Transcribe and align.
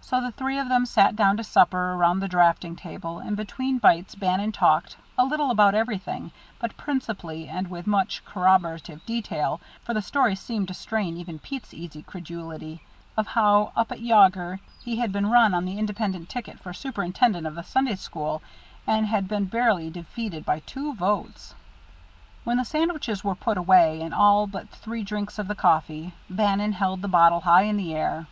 So 0.00 0.18
the 0.22 0.32
three 0.32 0.58
of 0.58 0.70
them 0.70 0.86
sat 0.86 1.14
down 1.14 1.36
to 1.36 1.44
supper 1.44 1.92
around 1.92 2.20
the 2.20 2.26
draughting 2.26 2.74
table, 2.74 3.18
and 3.18 3.36
between 3.36 3.76
bites 3.76 4.14
Bannon 4.14 4.50
talked, 4.50 4.96
a 5.18 5.26
little 5.26 5.50
about 5.50 5.74
everything, 5.74 6.32
but 6.58 6.78
principally, 6.78 7.48
and 7.50 7.68
with 7.68 7.86
much 7.86 8.24
corroborative 8.24 9.04
detail 9.04 9.60
for 9.84 9.92
the 9.92 10.00
story 10.00 10.36
seemed 10.36 10.68
to 10.68 10.72
strain 10.72 11.18
even 11.18 11.38
Pete's 11.38 11.74
easy 11.74 12.02
credulity 12.02 12.80
of 13.14 13.26
how, 13.26 13.72
up 13.76 13.92
at 13.92 14.00
Yawger, 14.00 14.58
he 14.82 14.96
had 14.96 15.12
been 15.12 15.28
run 15.28 15.52
on 15.52 15.66
the 15.66 15.78
independent 15.78 16.30
ticket 16.30 16.58
for 16.58 16.72
Superintendent 16.72 17.46
of 17.46 17.54
the 17.54 17.62
Sunday 17.62 17.96
School, 17.96 18.40
and 18.86 19.04
had 19.04 19.28
been 19.28 19.44
barely 19.44 19.90
defeated 19.90 20.46
by 20.46 20.60
two 20.60 20.94
votes. 20.94 21.54
When 22.44 22.56
the 22.56 22.64
sandwiches 22.64 23.22
were 23.22 23.34
put 23.34 23.58
away, 23.58 24.00
and 24.00 24.14
all 24.14 24.46
but 24.46 24.70
three 24.70 25.02
drinks 25.02 25.38
of 25.38 25.46
the 25.46 25.54
coffee, 25.54 26.14
Bannon 26.30 26.72
held 26.72 27.02
the 27.02 27.06
bottle 27.08 27.40
high 27.42 27.64
in 27.64 27.76
the 27.76 27.94
air. 27.94 28.26